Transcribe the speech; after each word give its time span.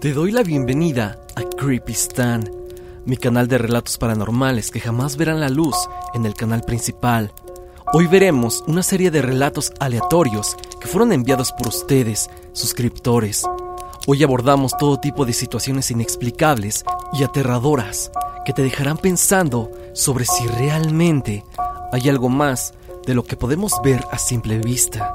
Te 0.00 0.12
doy 0.12 0.30
la 0.30 0.42
bienvenida 0.42 1.18
a 1.34 1.42
Creepy 1.42 1.92
Stan, 1.92 2.44
mi 3.06 3.16
canal 3.16 3.48
de 3.48 3.56
relatos 3.56 3.96
paranormales 3.96 4.70
que 4.70 4.80
jamás 4.80 5.16
verán 5.16 5.40
la 5.40 5.48
luz 5.48 5.74
en 6.12 6.26
el 6.26 6.34
canal 6.34 6.62
principal. 6.62 7.32
Hoy 7.94 8.06
veremos 8.06 8.62
una 8.66 8.82
serie 8.82 9.10
de 9.10 9.22
relatos 9.22 9.72
aleatorios 9.80 10.56
que 10.80 10.86
fueron 10.86 11.12
enviados 11.12 11.52
por 11.52 11.68
ustedes, 11.68 12.28
suscriptores. 12.52 13.46
Hoy 14.06 14.22
abordamos 14.22 14.76
todo 14.76 15.00
tipo 15.00 15.24
de 15.24 15.32
situaciones 15.32 15.90
inexplicables 15.90 16.84
y 17.14 17.24
aterradoras 17.24 18.10
que 18.44 18.52
te 18.52 18.62
dejarán 18.62 18.98
pensando 18.98 19.70
sobre 19.94 20.26
si 20.26 20.46
realmente 20.46 21.44
hay 21.90 22.10
algo 22.10 22.28
más 22.28 22.74
de 23.06 23.14
lo 23.14 23.24
que 23.24 23.36
podemos 23.36 23.80
ver 23.82 24.04
a 24.10 24.18
simple 24.18 24.58
vista. 24.58 25.14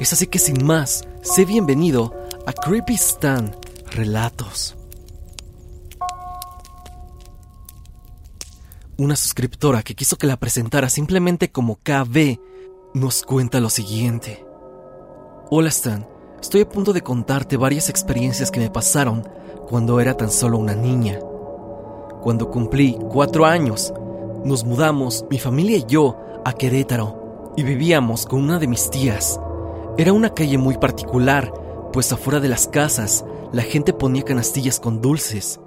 Es 0.00 0.12
así 0.12 0.26
que 0.26 0.40
sin 0.40 0.64
más, 0.64 1.04
sé 1.22 1.44
bienvenido 1.44 2.17
a 2.48 2.52
Creepy 2.54 2.94
Stan 2.94 3.54
Relatos. 3.90 4.74
Una 8.96 9.16
suscriptora 9.16 9.82
que 9.82 9.94
quiso 9.94 10.16
que 10.16 10.26
la 10.26 10.38
presentara 10.38 10.88
simplemente 10.88 11.50
como 11.50 11.76
KB 11.76 12.38
nos 12.94 13.22
cuenta 13.22 13.60
lo 13.60 13.68
siguiente. 13.68 14.46
Hola 15.50 15.68
Stan, 15.68 16.08
estoy 16.40 16.62
a 16.62 16.68
punto 16.70 16.94
de 16.94 17.02
contarte 17.02 17.58
varias 17.58 17.90
experiencias 17.90 18.50
que 18.50 18.60
me 18.60 18.70
pasaron 18.70 19.28
cuando 19.68 20.00
era 20.00 20.16
tan 20.16 20.30
solo 20.30 20.56
una 20.56 20.74
niña. 20.74 21.18
Cuando 22.22 22.48
cumplí 22.50 22.96
cuatro 23.10 23.44
años, 23.44 23.92
nos 24.46 24.64
mudamos, 24.64 25.26
mi 25.28 25.38
familia 25.38 25.76
y 25.76 25.84
yo, 25.86 26.16
a 26.46 26.54
Querétaro 26.54 27.52
y 27.58 27.62
vivíamos 27.62 28.24
con 28.24 28.42
una 28.42 28.58
de 28.58 28.68
mis 28.68 28.88
tías. 28.88 29.38
Era 29.98 30.14
una 30.14 30.32
calle 30.32 30.56
muy 30.56 30.78
particular, 30.78 31.52
pues 31.92 32.12
afuera 32.12 32.40
de 32.40 32.48
las 32.48 32.68
casas 32.68 33.24
la 33.52 33.62
gente 33.62 33.92
ponía 33.92 34.22
canastillas 34.22 34.80
con 34.80 35.00
dulces. 35.00 35.60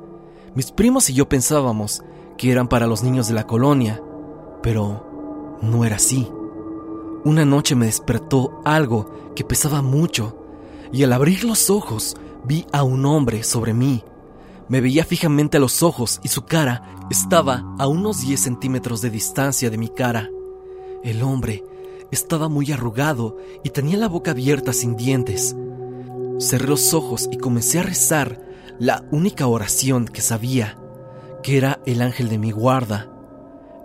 Mis 0.55 0.71
primos 0.71 1.09
y 1.09 1.13
yo 1.13 1.27
pensábamos 1.27 2.03
que 2.37 2.51
eran 2.51 2.67
para 2.67 2.87
los 2.87 3.03
niños 3.03 3.27
de 3.27 3.33
la 3.33 3.47
colonia, 3.47 4.01
pero 4.61 5.57
no 5.61 5.85
era 5.85 5.95
así. 5.97 6.29
Una 7.23 7.45
noche 7.45 7.75
me 7.75 7.85
despertó 7.85 8.61
algo 8.65 9.33
que 9.35 9.43
pesaba 9.43 9.81
mucho 9.81 10.37
y 10.91 11.03
al 11.03 11.13
abrir 11.13 11.43
los 11.43 11.69
ojos 11.69 12.15
vi 12.43 12.65
a 12.71 12.83
un 12.83 13.05
hombre 13.05 13.43
sobre 13.43 13.73
mí. 13.73 14.03
Me 14.67 14.81
veía 14.81 15.05
fijamente 15.05 15.57
a 15.57 15.59
los 15.59 15.83
ojos 15.83 16.19
y 16.23 16.29
su 16.29 16.45
cara 16.45 17.07
estaba 17.09 17.75
a 17.77 17.87
unos 17.87 18.21
10 18.21 18.39
centímetros 18.39 19.01
de 19.01 19.09
distancia 19.09 19.69
de 19.69 19.77
mi 19.77 19.89
cara. 19.89 20.29
El 21.03 21.23
hombre 21.23 21.63
estaba 22.11 22.49
muy 22.49 22.71
arrugado 22.71 23.37
y 23.63 23.69
tenía 23.69 23.97
la 23.97 24.07
boca 24.07 24.31
abierta 24.31 24.73
sin 24.73 24.95
dientes. 24.95 25.55
Cerré 26.41 26.67
los 26.67 26.95
ojos 26.95 27.29
y 27.31 27.37
comencé 27.37 27.77
a 27.77 27.83
rezar 27.83 28.41
la 28.79 29.03
única 29.11 29.45
oración 29.45 30.05
que 30.05 30.21
sabía, 30.21 30.75
que 31.43 31.55
era 31.55 31.79
el 31.85 32.01
ángel 32.01 32.29
de 32.29 32.39
mi 32.39 32.49
guarda. 32.49 33.11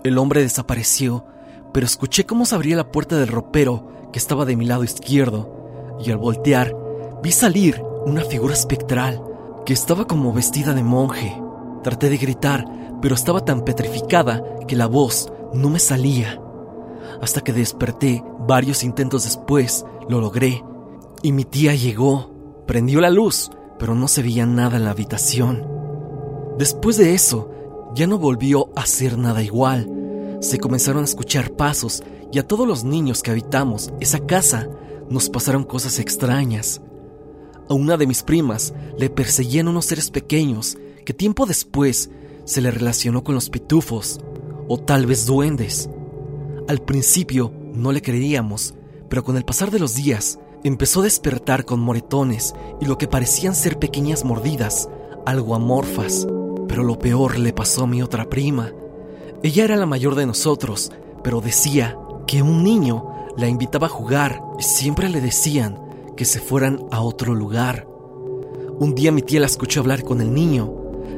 El 0.04 0.16
hombre 0.16 0.40
desapareció, 0.40 1.26
pero 1.74 1.84
escuché 1.84 2.24
cómo 2.24 2.46
se 2.46 2.54
abría 2.54 2.74
la 2.74 2.90
puerta 2.90 3.18
del 3.18 3.28
ropero 3.28 4.08
que 4.10 4.18
estaba 4.18 4.46
de 4.46 4.56
mi 4.56 4.64
lado 4.64 4.84
izquierdo, 4.84 5.98
y 6.02 6.10
al 6.10 6.16
voltear 6.16 6.74
vi 7.22 7.30
salir 7.30 7.82
una 8.06 8.22
figura 8.22 8.54
espectral 8.54 9.22
que 9.66 9.74
estaba 9.74 10.06
como 10.06 10.32
vestida 10.32 10.72
de 10.72 10.82
monje. 10.82 11.38
Traté 11.82 12.08
de 12.08 12.16
gritar, 12.16 12.64
pero 13.02 13.16
estaba 13.16 13.44
tan 13.44 13.66
petrificada 13.66 14.42
que 14.66 14.76
la 14.76 14.86
voz 14.86 15.30
no 15.52 15.68
me 15.68 15.78
salía. 15.78 16.40
Hasta 17.20 17.42
que 17.42 17.52
desperté 17.52 18.24
varios 18.48 18.82
intentos 18.82 19.24
después, 19.24 19.84
lo 20.08 20.22
logré, 20.22 20.64
y 21.22 21.32
mi 21.32 21.44
tía 21.44 21.74
llegó. 21.74 22.35
Prendió 22.66 23.00
la 23.00 23.10
luz, 23.10 23.50
pero 23.78 23.94
no 23.94 24.08
se 24.08 24.22
veía 24.22 24.46
nada 24.46 24.76
en 24.76 24.84
la 24.84 24.90
habitación. 24.90 25.66
Después 26.58 26.96
de 26.96 27.14
eso, 27.14 27.50
ya 27.94 28.06
no 28.06 28.18
volvió 28.18 28.70
a 28.74 28.86
ser 28.86 29.18
nada 29.18 29.42
igual. 29.42 30.38
Se 30.40 30.58
comenzaron 30.58 31.02
a 31.02 31.06
escuchar 31.06 31.52
pasos 31.52 32.02
y 32.32 32.38
a 32.38 32.46
todos 32.46 32.66
los 32.66 32.84
niños 32.84 33.22
que 33.22 33.30
habitamos 33.30 33.92
esa 34.00 34.20
casa 34.20 34.68
nos 35.08 35.30
pasaron 35.30 35.64
cosas 35.64 35.98
extrañas. 35.98 36.80
A 37.68 37.74
una 37.74 37.96
de 37.96 38.06
mis 38.06 38.22
primas 38.22 38.74
le 38.98 39.10
perseguían 39.10 39.68
unos 39.68 39.86
seres 39.86 40.10
pequeños 40.10 40.76
que 41.04 41.14
tiempo 41.14 41.46
después 41.46 42.10
se 42.44 42.60
le 42.60 42.70
relacionó 42.70 43.22
con 43.22 43.34
los 43.34 43.48
pitufos 43.48 44.20
o 44.68 44.78
tal 44.78 45.06
vez 45.06 45.26
duendes. 45.26 45.88
Al 46.68 46.80
principio 46.80 47.52
no 47.74 47.92
le 47.92 48.02
creíamos, 48.02 48.74
pero 49.08 49.22
con 49.22 49.36
el 49.36 49.44
pasar 49.44 49.70
de 49.70 49.78
los 49.78 49.94
días 49.94 50.38
Empezó 50.66 50.98
a 50.98 51.04
despertar 51.04 51.64
con 51.64 51.78
moretones 51.78 52.52
y 52.80 52.86
lo 52.86 52.98
que 52.98 53.06
parecían 53.06 53.54
ser 53.54 53.78
pequeñas 53.78 54.24
mordidas, 54.24 54.88
algo 55.24 55.54
amorfas. 55.54 56.26
Pero 56.66 56.82
lo 56.82 56.98
peor 56.98 57.38
le 57.38 57.52
pasó 57.52 57.84
a 57.84 57.86
mi 57.86 58.02
otra 58.02 58.24
prima. 58.24 58.72
Ella 59.44 59.62
era 59.62 59.76
la 59.76 59.86
mayor 59.86 60.16
de 60.16 60.26
nosotros, 60.26 60.90
pero 61.22 61.40
decía 61.40 61.96
que 62.26 62.42
un 62.42 62.64
niño 62.64 63.06
la 63.36 63.46
invitaba 63.46 63.86
a 63.86 63.90
jugar 63.90 64.42
y 64.58 64.64
siempre 64.64 65.08
le 65.08 65.20
decían 65.20 65.78
que 66.16 66.24
se 66.24 66.40
fueran 66.40 66.80
a 66.90 67.00
otro 67.00 67.32
lugar. 67.32 67.86
Un 68.80 68.96
día 68.96 69.12
mi 69.12 69.22
tía 69.22 69.38
la 69.38 69.46
escuchó 69.46 69.82
hablar 69.82 70.02
con 70.02 70.20
el 70.20 70.34
niño. 70.34 70.74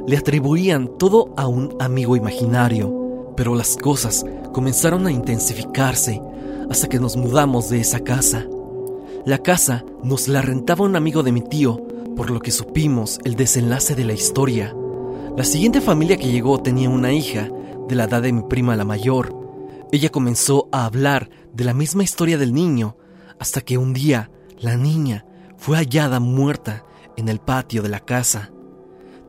Le 0.06 0.19
atribuían 0.19 0.98
todo 0.98 1.32
a 1.38 1.47
un 1.47 1.75
amigo 1.81 2.16
imaginario, 2.16 3.32
pero 3.34 3.54
las 3.54 3.78
cosas 3.78 4.26
comenzaron 4.53 5.06
a 5.06 5.10
intensificarse 5.10 6.20
hasta 6.69 6.87
que 6.87 7.00
nos 7.00 7.16
mudamos 7.16 7.70
de 7.70 7.81
esa 7.81 8.00
casa. 8.00 8.47
La 9.24 9.38
casa 9.38 9.84
nos 10.02 10.28
la 10.28 10.42
rentaba 10.42 10.84
un 10.84 10.96
amigo 10.96 11.22
de 11.22 11.32
mi 11.32 11.42
tío, 11.42 11.82
por 12.16 12.30
lo 12.30 12.40
que 12.40 12.50
supimos 12.50 13.18
el 13.24 13.34
desenlace 13.34 13.94
de 13.94 14.04
la 14.04 14.12
historia. 14.12 14.74
La 15.36 15.44
siguiente 15.44 15.80
familia 15.80 16.16
que 16.16 16.30
llegó 16.30 16.60
tenía 16.60 16.88
una 16.88 17.12
hija, 17.12 17.50
de 17.88 17.94
la 17.94 18.04
edad 18.04 18.22
de 18.22 18.32
mi 18.32 18.42
prima 18.42 18.76
la 18.76 18.84
mayor. 18.84 19.34
Ella 19.92 20.10
comenzó 20.10 20.68
a 20.72 20.84
hablar 20.84 21.30
de 21.52 21.64
la 21.64 21.74
misma 21.74 22.04
historia 22.04 22.38
del 22.38 22.52
niño, 22.52 22.96
hasta 23.38 23.60
que 23.60 23.78
un 23.78 23.92
día 23.92 24.30
la 24.58 24.76
niña 24.76 25.24
fue 25.56 25.76
hallada 25.76 26.20
muerta 26.20 26.84
en 27.16 27.28
el 27.28 27.40
patio 27.40 27.82
de 27.82 27.88
la 27.88 28.00
casa. 28.00 28.50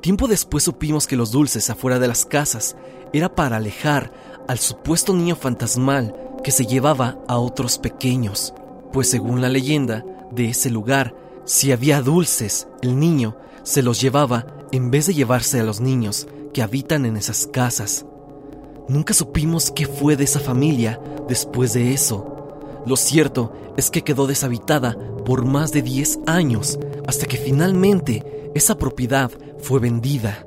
Tiempo 0.01 0.28
después 0.28 0.63
supimos 0.63 1.07
que 1.07 1.16
los 1.16 1.31
dulces 1.31 1.69
afuera 1.69 1.99
de 1.99 2.07
las 2.07 2.25
casas 2.25 2.75
era 3.11 3.33
para 3.33 3.57
alejar 3.57 4.11
al 4.47 4.59
supuesto 4.59 5.13
niño 5.13 5.35
fantasmal 5.35 6.16
que 6.44 6.51
se 6.51 6.66
llevaba 6.66 7.17
a 7.28 7.38
otros 7.38 7.78
pequeños 7.78 8.53
pues 8.91 9.09
según 9.09 9.41
la 9.41 9.50
leyenda 9.50 10.05
de 10.31 10.50
ese 10.50 10.69
lugar, 10.69 11.16
si 11.45 11.72
había 11.72 12.01
dulces, 12.01 12.67
el 12.81 13.00
niño 13.00 13.35
se 13.63 13.81
los 13.81 14.01
llevaba 14.01 14.47
en 14.72 14.91
vez 14.91 15.07
de 15.07 15.13
llevarse 15.13 15.59
a 15.59 15.63
los 15.63 15.79
niños 15.79 16.27
que 16.53 16.61
habitan 16.61 17.05
en 17.05 17.17
esas 17.17 17.47
casas. 17.47 18.05
Nunca 18.88 19.13
supimos 19.13 19.72
qué 19.72 19.85
fue 19.85 20.16
de 20.16 20.23
esa 20.23 20.39
familia 20.39 20.99
después 21.28 21.73
de 21.73 21.94
eso. 21.94 22.57
Lo 22.85 22.95
cierto 22.95 23.53
es 23.78 23.89
que 23.89 24.03
quedó 24.03 24.25
deshabitada 24.28 24.97
por 25.25 25.45
más 25.45 25.72
de 25.72 25.81
10 25.81 26.22
años 26.25 26.79
hasta 27.07 27.25
que 27.25 27.38
finalmente 27.38 28.51
esa 28.55 28.78
propiedad 28.78 29.31
fue 29.59 29.79
vendida. 29.79 30.45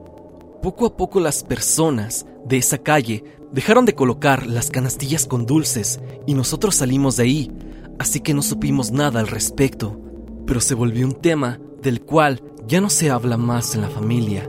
Poco 0.60 0.86
a 0.86 0.97
poco 0.97 1.20
las 1.20 1.42
personas 1.44 2.26
de 2.44 2.56
esa 2.56 2.78
calle 2.78 3.25
dejaron 3.52 3.84
de 3.84 3.94
colocar 3.94 4.47
las 4.47 4.70
canastillas 4.70 5.26
con 5.26 5.47
dulces 5.47 6.00
y 6.26 6.34
nosotros 6.34 6.76
salimos 6.76 7.16
de 7.16 7.22
ahí 7.22 7.52
así 7.98 8.20
que 8.20 8.34
no 8.34 8.42
supimos 8.42 8.91
nada 8.91 9.20
al 9.20 9.28
respecto, 9.28 10.00
pero 10.47 10.60
se 10.60 10.75
volvió 10.75 11.06
un 11.06 11.14
tema 11.14 11.58
del 11.82 12.03
cual 12.03 12.42
ya 12.66 12.80
no 12.80 12.91
se 12.91 13.10
habla 13.10 13.36
más 13.36 13.75
en 13.75 13.82
la 13.82 13.88
familia. 13.88 14.48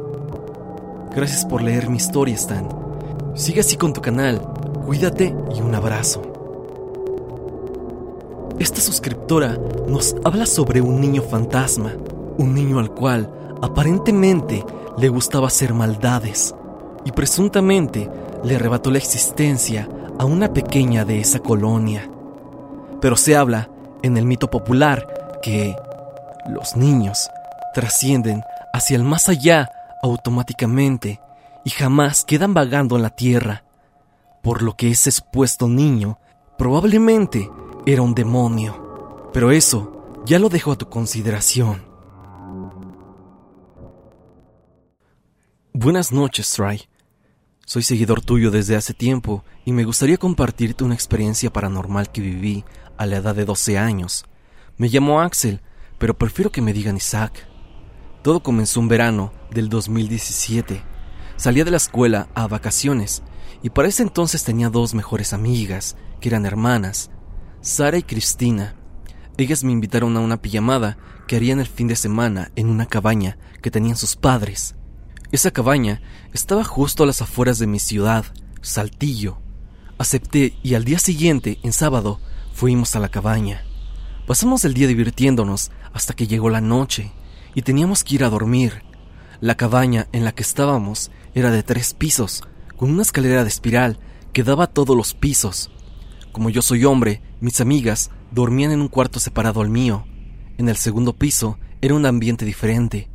Gracias 1.15 1.45
por 1.45 1.61
leer 1.61 1.89
mi 1.89 1.97
historia, 1.97 2.35
Stan. 2.35 2.67
Sigue 3.35 3.61
así 3.61 3.77
con 3.77 3.93
tu 3.93 4.01
canal, 4.01 4.41
cuídate 4.85 5.35
y 5.55 5.61
un 5.61 5.75
abrazo. 5.75 6.21
Esta 8.59 8.81
suscriptora 8.81 9.57
nos 9.87 10.15
habla 10.23 10.45
sobre 10.45 10.81
un 10.81 11.01
niño 11.01 11.21
fantasma, 11.21 11.93
un 12.37 12.53
niño 12.53 12.79
al 12.79 12.91
cual 12.91 13.29
aparentemente 13.61 14.63
le 14.97 15.09
gustaba 15.09 15.47
hacer 15.47 15.73
maldades 15.73 16.53
y 17.05 17.11
presuntamente 17.11 18.09
le 18.43 18.55
arrebató 18.55 18.91
la 18.91 18.99
existencia 18.99 19.89
a 20.19 20.25
una 20.25 20.53
pequeña 20.53 21.05
de 21.05 21.19
esa 21.19 21.39
colonia 21.39 22.09
pero 23.03 23.17
se 23.17 23.35
habla 23.35 23.69
en 24.01 24.15
el 24.15 24.23
mito 24.23 24.49
popular 24.49 25.41
que 25.41 25.75
los 26.47 26.77
niños 26.77 27.29
trascienden 27.73 28.43
hacia 28.71 28.95
el 28.95 29.03
más 29.03 29.27
allá 29.27 29.69
automáticamente 30.01 31.19
y 31.65 31.69
jamás 31.71 32.23
quedan 32.23 32.53
vagando 32.53 32.95
en 32.95 33.01
la 33.01 33.09
tierra, 33.09 33.65
por 34.41 34.61
lo 34.61 34.77
que 34.77 34.89
ese 34.89 35.11
supuesto 35.11 35.67
niño 35.67 36.17
probablemente 36.57 37.51
era 37.85 38.01
un 38.01 38.15
demonio. 38.15 39.29
Pero 39.33 39.51
eso 39.51 40.23
ya 40.25 40.39
lo 40.39 40.47
dejo 40.47 40.71
a 40.71 40.77
tu 40.77 40.87
consideración. 40.87 41.83
Buenas 45.73 46.13
noches, 46.13 46.53
Try. 46.53 46.87
Soy 47.65 47.81
seguidor 47.81 48.19
tuyo 48.19 48.51
desde 48.51 48.75
hace 48.75 48.93
tiempo 48.93 49.45
y 49.63 49.71
me 49.71 49.85
gustaría 49.85 50.17
compartirte 50.17 50.83
una 50.83 50.95
experiencia 50.95 51.51
paranormal 51.51 52.11
que 52.11 52.19
viví 52.19 52.65
a 52.97 53.05
la 53.05 53.17
edad 53.17 53.33
de 53.33 53.45
12 53.45 53.77
años. 53.77 54.25
Me 54.77 54.89
llamo 54.89 55.21
Axel, 55.21 55.61
pero 55.97 56.17
prefiero 56.17 56.51
que 56.51 56.61
me 56.61 56.73
digan 56.73 56.97
Isaac. 56.97 57.47
Todo 58.21 58.43
comenzó 58.43 58.81
un 58.81 58.89
verano 58.89 59.31
del 59.49 59.69
2017. 59.69 60.83
Salía 61.37 61.63
de 61.63 61.71
la 61.71 61.77
escuela 61.77 62.27
a 62.35 62.47
vacaciones 62.47 63.23
y 63.61 63.69
para 63.69 63.87
ese 63.87 64.03
entonces 64.03 64.43
tenía 64.43 64.69
dos 64.69 64.93
mejores 64.93 65.31
amigas, 65.31 65.95
que 66.19 66.27
eran 66.27 66.45
hermanas, 66.45 67.11
Sara 67.61 67.97
y 67.97 68.03
Cristina. 68.03 68.75
Ellas 69.37 69.63
me 69.63 69.71
invitaron 69.71 70.17
a 70.17 70.19
una 70.19 70.41
pijamada 70.41 70.97
que 71.27 71.37
harían 71.37 71.61
el 71.61 71.67
fin 71.67 71.87
de 71.87 71.95
semana 71.95 72.51
en 72.57 72.67
una 72.67 72.87
cabaña 72.87 73.37
que 73.61 73.71
tenían 73.71 73.95
sus 73.95 74.17
padres. 74.17 74.75
Esa 75.33 75.49
cabaña 75.49 75.99
estaba 76.31 76.63
justo 76.63 77.01
a 77.01 77.07
las 77.07 77.23
afueras 77.23 77.57
de 77.57 77.65
mi 77.65 77.79
ciudad, 77.79 78.23
Saltillo. 78.61 79.39
Acepté 79.97 80.53
y 80.61 80.75
al 80.75 80.85
día 80.85 80.99
siguiente, 80.99 81.57
en 81.63 81.73
sábado, 81.73 82.19
fuimos 82.53 82.95
a 82.95 82.99
la 82.99 83.09
cabaña. 83.09 83.63
Pasamos 84.27 84.63
el 84.63 84.75
día 84.75 84.85
divirtiéndonos 84.85 85.71
hasta 85.91 86.13
que 86.13 86.27
llegó 86.27 86.51
la 86.51 86.61
noche 86.61 87.11
y 87.55 87.63
teníamos 87.63 88.03
que 88.03 88.13
ir 88.13 88.23
a 88.23 88.29
dormir. 88.29 88.83
La 89.41 89.55
cabaña 89.55 90.07
en 90.11 90.23
la 90.23 90.33
que 90.33 90.43
estábamos 90.43 91.09
era 91.33 91.49
de 91.49 91.63
tres 91.63 91.95
pisos, 91.95 92.43
con 92.77 92.91
una 92.91 93.01
escalera 93.01 93.41
de 93.41 93.49
espiral 93.49 93.97
que 94.33 94.43
daba 94.43 94.65
a 94.65 94.71
todos 94.71 94.95
los 94.95 95.15
pisos. 95.15 95.71
Como 96.31 96.51
yo 96.51 96.61
soy 96.61 96.85
hombre, 96.85 97.23
mis 97.41 97.59
amigas 97.59 98.11
dormían 98.29 98.71
en 98.71 98.81
un 98.81 98.87
cuarto 98.87 99.19
separado 99.19 99.61
al 99.61 99.71
mío. 99.71 100.05
En 100.59 100.69
el 100.69 100.77
segundo 100.77 101.13
piso 101.13 101.57
era 101.81 101.95
un 101.95 102.05
ambiente 102.05 102.45
diferente, 102.45 103.09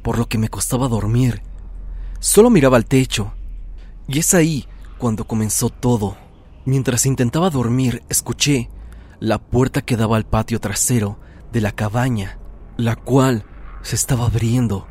por 0.00 0.16
lo 0.16 0.30
que 0.30 0.38
me 0.38 0.48
costaba 0.48 0.88
dormir. 0.88 1.42
Solo 2.20 2.50
miraba 2.50 2.76
al 2.76 2.86
techo. 2.86 3.32
Y 4.08 4.18
es 4.18 4.34
ahí 4.34 4.66
cuando 4.98 5.26
comenzó 5.26 5.70
todo. 5.70 6.16
Mientras 6.64 7.06
intentaba 7.06 7.50
dormir, 7.50 8.02
escuché 8.08 8.68
la 9.20 9.38
puerta 9.38 9.82
que 9.82 9.96
daba 9.96 10.16
al 10.16 10.26
patio 10.26 10.60
trasero 10.60 11.18
de 11.52 11.60
la 11.60 11.72
cabaña, 11.72 12.38
la 12.76 12.96
cual 12.96 13.44
se 13.82 13.96
estaba 13.96 14.26
abriendo. 14.26 14.86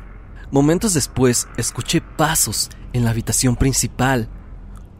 Momentos 0.50 0.94
después 0.94 1.48
escuché 1.56 2.00
pasos 2.00 2.70
en 2.94 3.04
la 3.04 3.10
habitación 3.10 3.56
principal. 3.56 4.28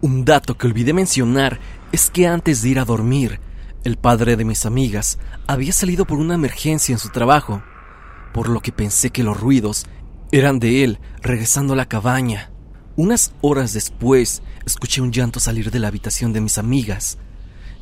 Un 0.03 0.25
dato 0.25 0.57
que 0.59 0.67
olvidé 0.67 0.93
mencionar 0.93 1.59
es 1.93 2.11
que 2.11 2.27
antes 2.27 2.61
de 2.63 2.69
ir 2.69 2.79
a 2.79 2.85
dormir, 2.85 3.41
el 3.85 3.97
padre 3.97 4.37
de 4.37 4.45
mis 4.45 4.67
amigas 4.67 5.19
había 5.47 5.73
salido 5.73 6.05
por 6.05 6.19
una 6.19 6.35
emergencia 6.35 6.93
en 6.93 6.99
su 6.99 7.09
trabajo, 7.09 7.63
por 8.35 8.49
lo 8.51 8.61
que 8.61 8.73
pensé 8.73 9.11
que 9.11 9.23
los 9.23 9.41
ruidos 9.41 9.87
eran 10.31 10.59
de 10.59 10.85
él 10.85 10.99
regresando 11.23 11.73
a 11.73 11.77
la 11.77 11.87
cabaña. 11.87 12.51
Unas 12.97 13.33
horas 13.41 13.73
después 13.73 14.43
escuché 14.67 15.01
un 15.01 15.13
llanto 15.13 15.41
salir 15.41 15.71
de 15.71 15.79
la 15.79 15.89
habitación 15.89 16.33
de 16.33 16.41
mis 16.41 16.59
amigas. 16.59 17.19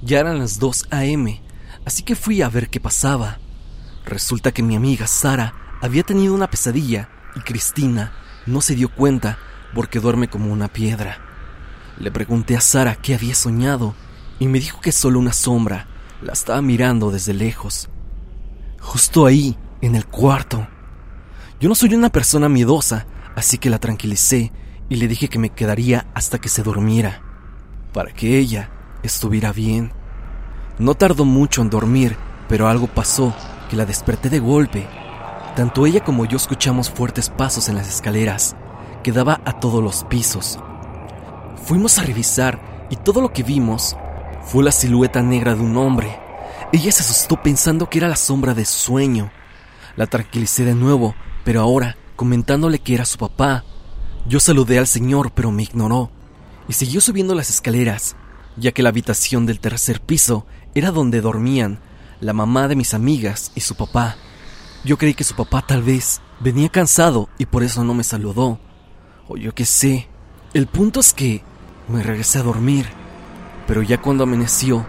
Ya 0.02 0.20
eran 0.20 0.38
las 0.38 0.58
2 0.58 0.88
a.m., 0.90 1.42
así 1.84 2.02
que 2.02 2.14
fui 2.14 2.42
a 2.42 2.48
ver 2.48 2.68
qué 2.68 2.80
pasaba. 2.80 3.38
Resulta 4.04 4.52
que 4.52 4.62
mi 4.62 4.76
amiga 4.76 5.06
Sara 5.06 5.54
había 5.80 6.02
tenido 6.02 6.34
una 6.34 6.48
pesadilla 6.48 7.08
y 7.34 7.40
Cristina 7.40 8.12
no 8.46 8.60
se 8.60 8.74
dio 8.74 8.88
cuenta 8.94 9.38
porque 9.74 10.00
duerme 10.00 10.28
como 10.28 10.52
una 10.52 10.68
piedra. 10.68 11.18
Le 11.98 12.10
pregunté 12.10 12.56
a 12.56 12.60
Sara 12.60 12.94
qué 12.94 13.14
había 13.14 13.34
soñado 13.34 13.94
y 14.38 14.46
me 14.46 14.60
dijo 14.60 14.80
que 14.80 14.92
solo 14.92 15.18
una 15.18 15.32
sombra 15.32 15.88
la 16.22 16.34
estaba 16.34 16.62
mirando 16.62 17.10
desde 17.10 17.34
lejos. 17.34 17.88
Justo 18.80 19.26
ahí, 19.26 19.58
en 19.80 19.96
el 19.96 20.06
cuarto. 20.06 20.68
Yo 21.58 21.70
no 21.70 21.74
soy 21.74 21.94
una 21.94 22.10
persona 22.10 22.50
miedosa, 22.50 23.06
así 23.34 23.56
que 23.56 23.70
la 23.70 23.78
tranquilicé 23.78 24.52
y 24.90 24.96
le 24.96 25.08
dije 25.08 25.28
que 25.28 25.38
me 25.38 25.48
quedaría 25.48 26.06
hasta 26.12 26.38
que 26.38 26.50
se 26.50 26.62
durmiera, 26.62 27.22
para 27.94 28.12
que 28.12 28.36
ella 28.36 28.70
estuviera 29.02 29.52
bien. 29.52 29.90
No 30.78 30.94
tardó 30.94 31.24
mucho 31.24 31.62
en 31.62 31.70
dormir, 31.70 32.14
pero 32.46 32.68
algo 32.68 32.88
pasó 32.88 33.34
que 33.70 33.76
la 33.76 33.86
desperté 33.86 34.28
de 34.28 34.38
golpe. 34.38 34.86
Tanto 35.56 35.86
ella 35.86 36.04
como 36.04 36.26
yo 36.26 36.36
escuchamos 36.36 36.90
fuertes 36.90 37.30
pasos 37.30 37.70
en 37.70 37.76
las 37.76 37.88
escaleras, 37.88 38.54
que 39.02 39.12
daba 39.12 39.40
a 39.46 39.58
todos 39.58 39.82
los 39.82 40.04
pisos. 40.04 40.58
Fuimos 41.64 41.98
a 41.98 42.02
revisar 42.02 42.86
y 42.90 42.96
todo 42.96 43.22
lo 43.22 43.32
que 43.32 43.42
vimos 43.42 43.96
fue 44.42 44.62
la 44.62 44.72
silueta 44.72 45.22
negra 45.22 45.54
de 45.54 45.62
un 45.62 45.74
hombre. 45.78 46.20
Ella 46.70 46.92
se 46.92 47.02
asustó 47.02 47.42
pensando 47.42 47.88
que 47.88 47.96
era 47.96 48.08
la 48.08 48.16
sombra 48.16 48.52
de 48.52 48.66
sueño. 48.66 49.30
La 49.96 50.06
tranquilicé 50.06 50.66
de 50.66 50.74
nuevo, 50.74 51.14
pero 51.46 51.60
ahora 51.60 51.96
comentándole 52.16 52.80
que 52.80 52.92
era 52.92 53.04
su 53.04 53.18
papá. 53.18 53.62
Yo 54.26 54.40
saludé 54.40 54.80
al 54.80 54.88
señor, 54.88 55.30
pero 55.30 55.52
me 55.52 55.62
ignoró, 55.62 56.10
y 56.68 56.72
siguió 56.72 57.00
subiendo 57.00 57.36
las 57.36 57.50
escaleras, 57.50 58.16
ya 58.56 58.72
que 58.72 58.82
la 58.82 58.88
habitación 58.88 59.46
del 59.46 59.60
tercer 59.60 60.00
piso 60.00 60.44
era 60.74 60.90
donde 60.90 61.20
dormían 61.20 61.78
la 62.20 62.32
mamá 62.32 62.66
de 62.66 62.74
mis 62.74 62.94
amigas 62.94 63.52
y 63.54 63.60
su 63.60 63.76
papá. 63.76 64.16
Yo 64.84 64.98
creí 64.98 65.14
que 65.14 65.22
su 65.22 65.36
papá 65.36 65.62
tal 65.64 65.84
vez 65.84 66.20
venía 66.40 66.68
cansado 66.68 67.28
y 67.38 67.46
por 67.46 67.62
eso 67.62 67.84
no 67.84 67.94
me 67.94 68.02
saludó. 68.02 68.58
O 69.28 69.36
yo 69.36 69.54
qué 69.54 69.66
sé. 69.66 70.08
El 70.52 70.66
punto 70.66 70.98
es 70.98 71.14
que 71.14 71.44
me 71.86 72.02
regresé 72.02 72.40
a 72.40 72.42
dormir. 72.42 72.88
Pero 73.68 73.82
ya 73.82 74.02
cuando 74.02 74.24
amaneció, 74.24 74.84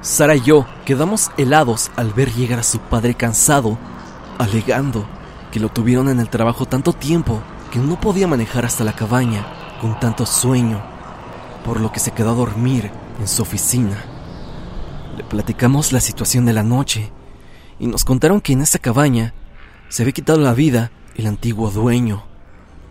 Sara 0.00 0.34
y 0.34 0.40
yo 0.40 0.66
quedamos 0.84 1.30
helados 1.36 1.92
al 1.94 2.12
ver 2.12 2.32
llegar 2.32 2.58
a 2.58 2.64
su 2.64 2.80
padre 2.80 3.14
cansado, 3.14 3.78
alegando 4.38 5.06
que 5.50 5.60
lo 5.60 5.68
tuvieron 5.68 6.08
en 6.08 6.20
el 6.20 6.28
trabajo 6.28 6.66
tanto 6.66 6.92
tiempo 6.92 7.42
que 7.70 7.78
no 7.78 8.00
podía 8.00 8.26
manejar 8.26 8.64
hasta 8.64 8.84
la 8.84 8.94
cabaña 8.94 9.46
con 9.80 9.98
tanto 9.98 10.26
sueño, 10.26 10.82
por 11.64 11.80
lo 11.80 11.92
que 11.92 12.00
se 12.00 12.12
quedó 12.12 12.30
a 12.30 12.34
dormir 12.34 12.90
en 13.18 13.28
su 13.28 13.42
oficina. 13.42 14.04
Le 15.16 15.24
platicamos 15.24 15.92
la 15.92 16.00
situación 16.00 16.44
de 16.44 16.52
la 16.52 16.62
noche 16.62 17.12
y 17.78 17.86
nos 17.86 18.04
contaron 18.04 18.40
que 18.40 18.52
en 18.52 18.62
esa 18.62 18.78
cabaña 18.78 19.34
se 19.88 20.02
había 20.02 20.12
quitado 20.12 20.40
la 20.40 20.54
vida 20.54 20.90
el 21.16 21.26
antiguo 21.26 21.70
dueño, 21.70 22.24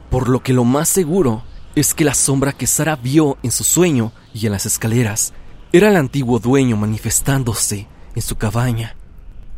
por 0.10 0.30
lo 0.30 0.42
que 0.42 0.54
lo 0.54 0.64
más 0.64 0.90
seguro 0.90 1.44
es 1.76 1.94
que 1.94 2.04
la 2.04 2.14
sombra 2.14 2.52
que 2.52 2.68
Sara 2.68 2.96
vio 2.96 3.38
en 3.44 3.52
su 3.52 3.64
sueño 3.64 4.12
y 4.34 4.46
en 4.46 4.52
las 4.52 4.66
escaleras 4.66 5.34
era 5.72 5.90
el 5.90 5.96
antiguo 5.96 6.40
dueño 6.40 6.76
manifestándose 6.78 7.88
en 8.16 8.22
su 8.22 8.36
cabaña. 8.36 8.96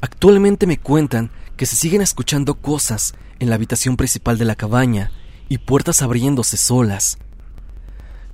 Actualmente 0.01 0.67
me 0.67 0.77
cuentan 0.77 1.31
que 1.61 1.67
se 1.67 1.75
siguen 1.75 2.01
escuchando 2.01 2.55
cosas 2.55 3.13
en 3.37 3.49
la 3.49 3.53
habitación 3.53 3.95
principal 3.95 4.39
de 4.39 4.45
la 4.45 4.55
cabaña 4.55 5.11
y 5.47 5.59
puertas 5.59 6.01
abriéndose 6.01 6.57
solas. 6.57 7.19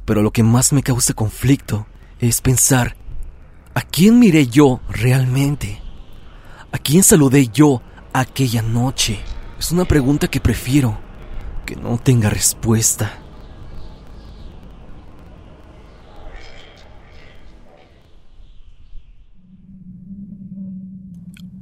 Pero 0.06 0.22
lo 0.22 0.32
que 0.32 0.44
más 0.44 0.72
me 0.72 0.82
causa 0.82 1.14
conflicto 1.14 1.88
es 2.22 2.40
pensar 2.40 2.96
¿A 3.74 3.82
quién 3.82 4.18
miré 4.18 4.48
yo 4.48 4.80
realmente? 4.88 5.82
¿A 6.72 6.78
quién 6.78 7.04
saludé 7.04 7.50
yo 7.50 7.82
aquella 8.14 8.62
noche? 8.62 9.20
Es 9.60 9.74
una 9.74 9.84
pregunta 9.84 10.30
que 10.30 10.40
prefiero 10.40 10.98
que 11.66 11.76
no 11.76 11.98
tenga 11.98 12.30
respuesta. 12.30 13.20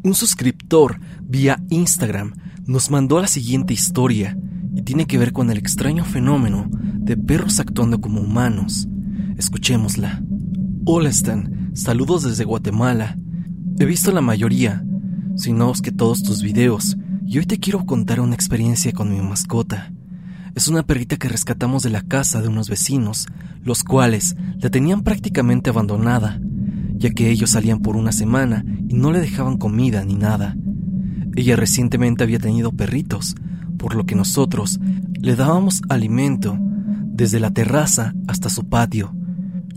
Un 0.06 0.14
suscriptor 0.14 1.00
vía 1.24 1.60
Instagram 1.72 2.36
nos 2.68 2.92
mandó 2.92 3.20
la 3.20 3.28
siguiente 3.28 3.74
historia 3.74 4.38
y 4.76 4.84
tiene 4.84 5.08
que 5.08 5.18
ver 5.18 5.34
con 5.34 5.50
el 5.50 5.58
extraño 5.58 6.06
fenómeno 6.06 6.70
de 6.72 7.18
perros 7.18 7.60
actuando 7.60 8.00
como 8.00 8.22
humanos. 8.22 8.88
Escuchémosla. 9.36 10.22
Hola 10.86 11.10
Stan, 11.10 11.72
Saludos 11.74 12.22
desde 12.22 12.44
Guatemala. 12.44 13.18
He 13.80 13.86
visto 13.86 14.12
la 14.12 14.22
mayoría, 14.22 14.86
si 15.38 15.54
no 15.54 15.72
es 15.72 15.82
que 15.82 15.92
todos 15.92 16.22
tus 16.22 16.44
videos, 16.44 16.98
y 17.26 17.40
hoy 17.40 17.48
te 17.48 17.58
quiero 17.58 17.84
contar 17.88 18.20
una 18.20 18.36
experiencia 18.36 18.92
con 18.92 19.12
mi 19.12 19.20
mascota. 19.24 19.92
Es 20.54 20.68
una 20.68 20.84
perrita 20.84 21.18
que 21.18 21.30
rescatamos 21.30 21.82
de 21.82 21.90
la 21.90 22.04
casa 22.04 22.44
de 22.44 22.48
unos 22.48 22.70
vecinos, 22.70 23.26
los 23.64 23.84
cuales 23.84 24.36
la 24.60 24.70
tenían 24.70 25.02
prácticamente 25.02 25.72
abandonada, 25.72 26.40
ya 26.98 27.12
que 27.12 27.30
ellos 27.30 27.52
salían 27.52 27.80
por 27.80 27.96
una 27.96 28.12
semana 28.12 28.64
y 28.88 28.96
no 28.96 29.12
le 29.12 29.20
dejaban 29.20 29.58
comida 29.58 30.04
ni 30.04 30.16
nada. 30.16 30.56
Ella 31.36 31.56
recientemente 31.56 32.24
había 32.24 32.40
tenido 32.40 32.72
perritos, 32.72 33.36
por 33.78 33.96
lo 33.96 34.06
que 34.06 34.16
nosotros 34.16 34.80
le 35.20 35.36
dábamos 35.36 35.82
alimento 35.90 36.58
desde 36.60 37.40
la 37.40 37.52
terraza 37.52 38.14
hasta 38.28 38.50
su 38.50 38.66
patio. 38.66 39.14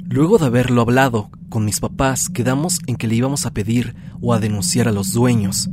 Luego 0.09 0.39
de 0.39 0.47
haberlo 0.47 0.81
hablado 0.83 1.31
con 1.49 1.65
mis 1.65 1.81
papás 1.81 2.29
quedamos 2.29 2.79
en 2.87 2.97
que 2.97 3.09
le 3.09 3.17
íbamos 3.17 3.47
a 3.47 3.53
pedir 3.53 3.95
o 4.21 4.33
a 4.33 4.41
denunciar 4.41 4.89
a 4.89 4.93
los 4.93 5.13
dueños. 5.13 5.69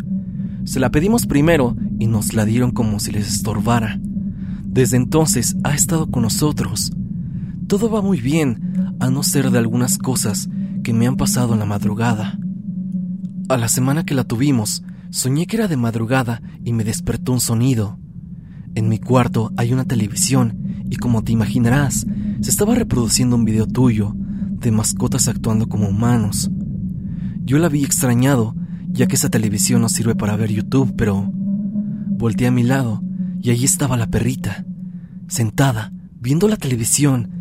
Se 0.64 0.80
la 0.80 0.90
pedimos 0.90 1.28
primero 1.28 1.76
y 2.00 2.08
nos 2.08 2.34
la 2.34 2.46
dieron 2.46 2.72
como 2.72 3.00
si 3.00 3.12
les 3.12 3.28
estorbara. 3.28 4.00
Desde 4.64 4.98
entonces 4.98 5.56
ha 5.64 5.76
estado 5.76 6.08
con 6.08 6.24
nosotros. 6.24 6.92
Todo 7.68 7.90
va 7.90 8.02
muy 8.02 8.20
bien, 8.20 8.96
a 9.00 9.10
no 9.10 9.24
ser 9.24 9.52
de 9.52 9.60
algunas 9.60 9.98
cosas 9.98 10.50
que 10.86 10.94
me 10.94 11.08
han 11.08 11.18
pasado 11.18 11.54
en 11.54 11.60
la 11.60 11.66
madrugada. 11.66 12.38
A 13.50 13.58
la 13.58 13.70
semana 13.70 14.06
que 14.06 14.14
la 14.14 14.24
tuvimos, 14.24 14.84
soñé 15.10 15.48
que 15.48 15.58
era 15.58 15.68
de 15.68 15.78
madrugada 15.78 16.44
y 16.64 16.74
me 16.74 16.84
despertó 16.84 17.34
un 17.34 17.40
sonido. 17.40 17.98
En 18.76 18.88
mi 18.88 19.00
cuarto 19.00 19.52
hay 19.58 19.74
una 19.74 19.86
televisión 19.86 20.86
y 20.88 20.98
como 20.98 21.24
te 21.24 21.32
imaginarás, 21.32 22.06
se 22.40 22.50
estaba 22.52 22.76
reproduciendo 22.76 23.36
un 23.36 23.46
video 23.46 23.66
tuyo 23.66 24.14
de 24.16 24.70
mascotas 24.70 25.28
actuando 25.28 25.68
como 25.68 25.90
humanos. 25.90 26.52
Yo 27.44 27.58
la 27.58 27.68
vi 27.68 27.84
extrañado, 27.84 28.56
ya 28.88 29.08
que 29.08 29.16
esa 29.16 29.30
televisión 29.30 29.82
no 29.82 29.90
sirve 29.90 30.14
para 30.14 30.36
ver 30.36 30.52
YouTube, 30.52 30.94
pero 30.96 31.32
volteé 31.32 32.46
a 32.46 32.52
mi 32.52 32.62
lado 32.62 33.02
y 33.42 33.50
allí 33.50 33.66
estaba 33.66 33.98
la 33.98 34.06
perrita, 34.06 34.66
sentada, 35.28 35.92
viendo 36.20 36.48
la 36.48 36.58
televisión, 36.58 37.32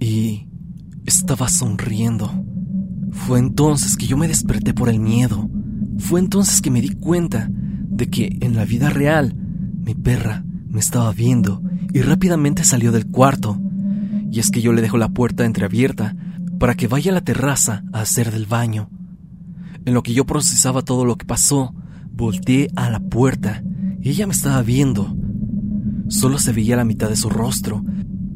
y 0.00 0.50
estaba 1.06 1.48
sonriendo. 1.48 2.44
Fue 3.14 3.38
entonces 3.38 3.96
que 3.96 4.06
yo 4.06 4.18
me 4.18 4.28
desperté 4.28 4.74
por 4.74 4.88
el 4.90 5.00
miedo. 5.00 5.48
Fue 5.98 6.20
entonces 6.20 6.60
que 6.60 6.70
me 6.70 6.82
di 6.82 6.90
cuenta 6.90 7.48
de 7.50 8.10
que 8.10 8.36
en 8.40 8.54
la 8.54 8.64
vida 8.64 8.90
real 8.90 9.34
mi 9.34 9.94
perra 9.94 10.44
me 10.68 10.80
estaba 10.80 11.12
viendo 11.12 11.62
y 11.92 12.02
rápidamente 12.02 12.64
salió 12.64 12.92
del 12.92 13.06
cuarto. 13.06 13.58
Y 14.30 14.40
es 14.40 14.50
que 14.50 14.60
yo 14.60 14.72
le 14.72 14.82
dejo 14.82 14.98
la 14.98 15.08
puerta 15.08 15.46
entreabierta 15.46 16.16
para 16.58 16.74
que 16.74 16.88
vaya 16.88 17.12
a 17.12 17.14
la 17.14 17.20
terraza 17.22 17.84
a 17.92 18.00
hacer 18.00 18.30
del 18.30 18.46
baño. 18.46 18.90
En 19.86 19.94
lo 19.94 20.02
que 20.02 20.12
yo 20.12 20.26
procesaba 20.26 20.82
todo 20.82 21.04
lo 21.04 21.16
que 21.16 21.24
pasó, 21.24 21.74
volteé 22.12 22.68
a 22.74 22.90
la 22.90 23.00
puerta 23.00 23.62
y 24.02 24.10
ella 24.10 24.26
me 24.26 24.32
estaba 24.32 24.60
viendo. 24.62 25.16
Solo 26.08 26.38
se 26.38 26.52
veía 26.52 26.76
la 26.76 26.84
mitad 26.84 27.08
de 27.08 27.16
su 27.16 27.30
rostro, 27.30 27.82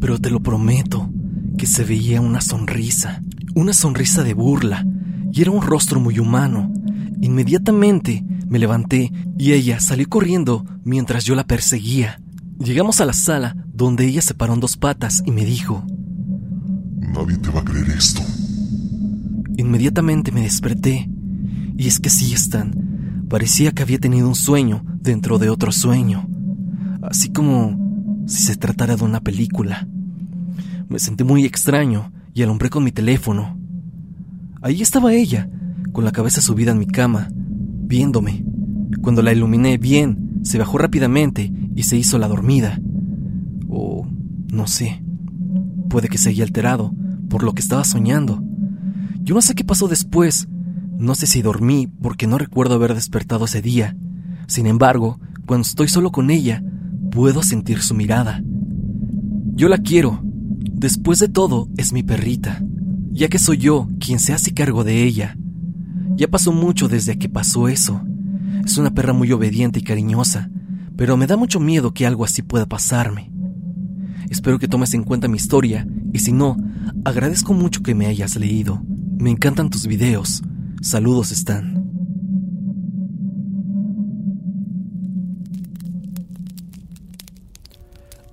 pero 0.01 0.19
te 0.19 0.31
lo 0.31 0.41
prometo 0.41 1.11
que 1.59 1.67
se 1.67 1.85
veía 1.85 2.21
una 2.21 2.41
sonrisa, 2.41 3.23
una 3.59 3.73
sonrisa 3.73 4.23
de 4.23 4.35
burla, 4.35 4.87
y 5.33 5.43
era 5.43 5.51
un 5.51 5.63
rostro 5.63 5.99
muy 5.99 6.21
humano. 6.21 6.73
Inmediatamente 7.21 8.25
me 8.49 8.61
levanté 8.61 9.13
y 9.37 9.53
ella 9.53 9.81
salió 9.81 10.09
corriendo 10.09 10.65
mientras 10.85 11.25
yo 11.25 11.35
la 11.35 11.45
perseguía. 11.45 12.21
Llegamos 12.61 13.01
a 13.01 13.05
la 13.05 13.13
sala 13.13 13.57
donde 13.73 14.07
ella 14.07 14.23
se 14.23 14.35
paró 14.35 14.55
en 14.55 14.61
dos 14.61 14.77
patas 14.77 15.23
y 15.27 15.33
me 15.33 15.45
dijo, 15.45 15.85
Nadie 17.01 17.37
te 17.39 17.51
va 17.51 17.61
a 17.61 17.65
creer 17.65 17.91
esto. 17.91 18.23
Inmediatamente 19.57 20.31
me 20.31 20.43
desperté. 20.43 21.11
Y 21.77 21.89
es 21.89 21.99
que 21.99 22.11
sí, 22.11 22.33
Stan. 22.35 23.27
Parecía 23.29 23.73
que 23.73 23.83
había 23.83 23.99
tenido 23.99 24.29
un 24.29 24.37
sueño 24.37 24.85
dentro 25.01 25.39
de 25.39 25.51
otro 25.51 25.73
sueño. 25.73 26.29
Así 27.03 27.31
como 27.31 28.25
si 28.29 28.41
se 28.41 28.57
tratara 28.57 28.97
de 28.97 29.05
una 29.05 29.21
película. 29.21 29.89
Me 30.89 31.01
sentí 31.01 31.25
muy 31.25 31.45
extraño 31.45 32.13
y 32.39 32.43
alumbré 32.45 32.71
con 32.71 32.85
mi 32.85 32.93
teléfono. 32.93 33.59
Ahí 34.63 34.81
estaba 34.81 35.13
ella, 35.13 35.51
con 35.91 36.05
la 36.05 36.13
cabeza 36.13 36.41
subida 36.41 36.71
en 36.71 36.79
mi 36.79 36.87
cama, 36.87 37.29
viéndome. 37.33 38.45
Cuando 39.03 39.23
la 39.23 39.33
iluminé 39.33 39.77
bien, 39.77 40.39
se 40.43 40.57
bajó 40.57 40.79
rápidamente 40.79 41.53
y 41.75 41.83
se 41.83 41.97
hizo 41.97 42.17
la 42.17 42.29
dormida. 42.29 42.81
O 43.69 44.07
no 44.53 44.69
sé. 44.69 45.03
Puede 45.89 46.09
que 46.09 46.17
seguía 46.17 46.45
alterado 46.45 46.95
por 47.29 47.43
lo 47.43 47.55
que 47.55 47.61
estaba 47.61 47.83
soñando. 47.83 48.41
Yo 49.21 49.35
no 49.35 49.43
sé 49.43 49.57
qué 49.57 49.65
pasó 49.65 49.89
después. 49.89 50.47
No 50.97 51.17
sé 51.17 51.27
si 51.27 51.43
dormí 51.43 51.89
porque 51.89 52.29
no 52.29 52.39
recuerdo 52.39 52.77
haber 52.77 52.95
despertado 52.95 53.47
ese 53.47 53.63
día. 53.63 53.97
Sin 54.47 54.69
embargo, 54.69 55.19
cuando 55.45 55.67
estoy 55.67 55.89
solo 55.89 56.13
con 56.13 56.31
ella, 56.31 56.63
puedo 57.11 57.43
sentir 57.43 57.83
su 57.83 57.97
mirada. 57.97 58.45
Yo 59.57 59.69
la 59.69 59.79
quiero. 59.79 60.23
Después 60.79 61.19
de 61.19 61.27
todo, 61.27 61.69
es 61.77 61.93
mi 61.93 62.05
perrita, 62.05 62.63
ya 63.11 63.27
que 63.27 63.41
soy 63.41 63.59
yo 63.59 63.89
quien 63.99 64.21
se 64.21 64.33
hace 64.33 64.55
cargo 64.55 64.85
de 64.85 65.03
ella. 65.03 65.37
Ya 66.15 66.29
pasó 66.29 66.53
mucho 66.53 66.87
desde 66.87 67.19
que 67.19 67.29
pasó 67.29 67.67
eso. 67.67 68.01
Es 68.65 68.79
una 68.79 68.95
perra 68.95 69.13
muy 69.13 69.33
obediente 69.33 69.81
y 69.81 69.83
cariñosa, 69.83 70.51
pero 70.97 71.17
me 71.17 71.27
da 71.27 71.37
mucho 71.37 71.59
miedo 71.59 71.93
que 71.93 72.07
algo 72.07 72.25
así 72.25 72.43
pueda 72.43 72.67
pasarme. 72.67 73.33
Espero 74.31 74.61
que 74.61 74.69
tomes 74.69 74.95
en 74.95 75.03
cuenta 75.03 75.27
mi 75.27 75.37
historia 75.37 75.85
y 76.13 76.21
si 76.21 76.31
no, 76.31 76.57
agradezco 77.05 77.55
mucho 77.55 77.83
que 77.83 77.97
me 77.97 78.07
hayas 78.07 78.37
leído. 78.37 78.81
Me 79.19 79.31
encantan 79.31 79.71
tus 79.71 79.89
videos. 79.89 80.45
Saludos, 80.81 81.33
Stan. 81.33 81.91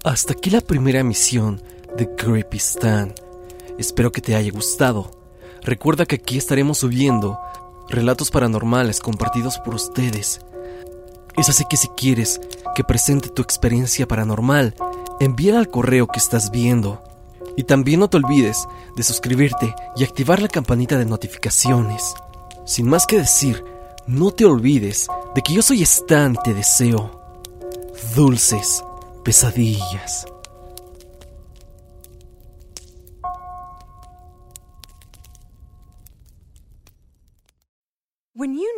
Hasta 0.03 0.33
aquí 0.33 0.51
la 0.51 0.61
primera 0.61 0.99
emisión 0.99 1.59
de 1.97 2.15
Creepy 2.15 2.57
Stan. 2.57 3.13
Espero 3.77 4.11
que 4.11 4.21
te 4.21 4.35
haya 4.35 4.51
gustado. 4.51 5.11
Recuerda 5.61 6.05
que 6.05 6.15
aquí 6.15 6.37
estaremos 6.37 6.79
subiendo 6.79 7.39
relatos 7.89 8.31
paranormales 8.31 8.99
compartidos 8.99 9.59
por 9.59 9.75
ustedes. 9.75 10.41
Es 11.37 11.49
así 11.49 11.65
que 11.69 11.77
si 11.77 11.87
quieres 11.89 12.39
que 12.75 12.83
presente 12.83 13.29
tu 13.29 13.41
experiencia 13.41 14.07
paranormal, 14.07 14.75
envíala 15.19 15.59
al 15.59 15.69
correo 15.69 16.07
que 16.07 16.19
estás 16.19 16.51
viendo. 16.51 17.01
Y 17.57 17.63
también 17.63 18.01
no 18.01 18.09
te 18.09 18.17
olvides 18.17 18.67
de 18.95 19.03
suscribirte 19.03 19.73
y 19.95 20.03
activar 20.03 20.41
la 20.41 20.47
campanita 20.47 20.97
de 20.97 21.05
notificaciones. 21.05 22.13
Sin 22.65 22.87
más 22.87 23.05
que 23.05 23.17
decir, 23.17 23.63
no 24.07 24.31
te 24.31 24.45
olvides 24.45 25.07
de 25.33 25.41
que 25.41 25.53
yo 25.53 25.61
soy 25.61 25.81
Stan 25.83 26.35
te 26.43 26.53
deseo 26.53 27.21
dulces 28.15 28.83
pesadillas. 29.23 30.25